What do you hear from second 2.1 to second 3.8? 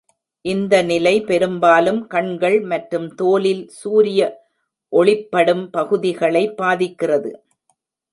கண்கள் மற்றும் தோலில்